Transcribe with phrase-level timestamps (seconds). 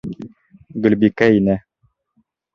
[0.85, 1.59] Гөлбикә инә.